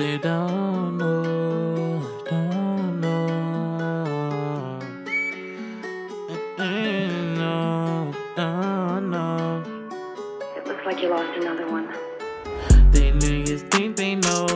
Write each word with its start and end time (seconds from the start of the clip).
they 0.00 0.16
don't 0.16 0.96
know, 0.96 2.02
don't 2.24 3.00
know. 3.02 4.80
Mm, 6.56 7.36
No, 7.36 8.14
don't 8.34 9.10
know. 9.10 9.62
It 10.56 10.66
looks 10.66 10.86
like 10.86 11.02
you 11.02 11.10
lost 11.10 11.36
another 11.36 11.68
one. 11.70 11.86
They 12.92 13.12
niggas 13.12 13.70
think 13.70 13.96
they 13.96 14.14
know, 14.14 14.46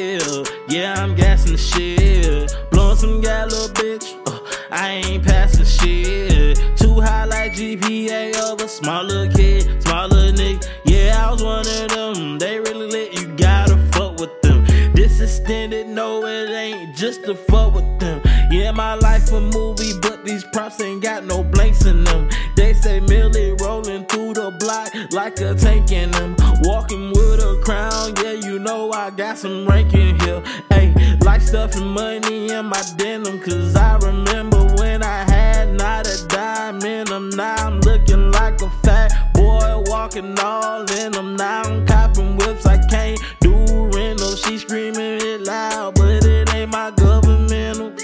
Yeah, 0.00 0.94
I'm 0.96 1.14
gassing 1.14 1.58
shit. 1.58 2.56
Blowing 2.70 2.96
some 2.96 3.20
little 3.20 3.68
bitch. 3.74 4.16
Uh, 4.26 4.38
I 4.70 5.02
ain't 5.04 5.22
passing 5.22 5.66
shit. 5.66 6.58
Too 6.78 7.00
high 7.02 7.26
like 7.26 7.52
GPA 7.52 8.34
of 8.50 8.62
a 8.62 8.68
smaller 8.68 9.30
kid, 9.30 9.82
smaller 9.82 10.32
nigga. 10.32 10.66
Yeah, 10.86 11.22
I 11.22 11.32
was 11.32 11.42
one 11.42 11.66
of 11.66 11.88
them. 11.90 12.38
They 12.38 12.60
really 12.60 12.86
lit, 12.88 13.20
you 13.20 13.36
gotta 13.36 13.76
fuck 13.92 14.18
with 14.18 14.40
them. 14.40 14.64
This 14.94 15.20
extended, 15.20 15.86
no, 15.88 16.24
it 16.24 16.48
ain't 16.48 16.96
just 16.96 17.24
to 17.24 17.34
fuck 17.34 17.74
with 17.74 17.98
them. 17.98 18.22
Yeah, 18.50 18.70
my 18.70 18.94
life 18.94 19.30
a 19.32 19.40
movie, 19.40 19.92
but 20.00 20.24
these 20.24 20.44
props 20.44 20.80
ain't 20.80 21.02
got 21.02 21.24
no 21.24 21.42
blanks 21.44 21.84
in 21.84 22.04
them. 22.04 22.30
They 22.56 22.72
say 22.72 23.00
Millie 23.00 23.54
rolling 23.60 24.06
through 24.06 24.34
the 24.34 24.50
block 24.58 24.94
like 25.12 25.38
a 25.40 25.54
tank 25.54 25.92
in 25.92 26.10
them. 26.12 26.36
Walking 26.62 27.10
with 27.10 27.40
a 27.40 27.60
crown, 27.62 28.14
yeah, 28.16 28.29
you 28.50 28.58
know 28.58 28.90
I 28.90 29.10
got 29.10 29.38
some 29.38 29.64
rank 29.64 29.94
in 29.94 30.18
here. 30.20 30.42
Hey, 30.70 30.92
like 31.22 31.40
stuffing 31.40 31.86
money 31.86 32.50
in 32.50 32.66
my 32.66 32.82
denim, 32.96 33.38
cause 33.38 33.76
I 33.76 33.96
remember 33.98 34.58
when 34.74 35.04
I 35.04 35.18
had 35.30 35.74
not 35.74 36.08
a 36.08 36.26
dime 36.26 36.82
in 36.82 37.06
them. 37.06 37.28
Now 37.30 37.54
I'm 37.54 37.80
looking 37.82 38.32
like 38.32 38.60
a 38.60 38.70
fat 38.82 39.32
boy 39.34 39.84
walking 39.86 40.36
all 40.40 40.80
in 40.90 41.12
them. 41.12 41.36
Now 41.36 41.62
I'm 41.62 41.86
copping 41.86 42.36
whips, 42.38 42.66
I 42.66 42.84
can't 42.88 43.20
do 43.40 43.52
rental. 43.94 44.34
She 44.34 44.58
screaming 44.58 45.20
it 45.22 45.42
loud, 45.42 45.94
but 45.94 46.24
it 46.24 46.52
ain't 46.52 46.72
my 46.72 46.90
governmental. 46.90 47.94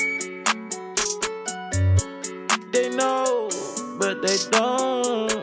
They 2.70 2.88
know, 2.90 3.50
but 3.98 4.22
they 4.22 4.36
don't 4.52 5.35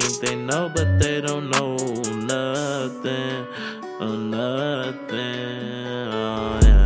think 0.00 0.20
they 0.20 0.36
know, 0.36 0.68
but 0.74 0.98
they 0.98 1.22
don't 1.22 1.48
know 1.48 1.74
nothing, 1.76 3.46
oh, 3.98 4.14
nothing. 4.14 5.08
Oh, 6.12 6.60
yeah. 6.62 6.85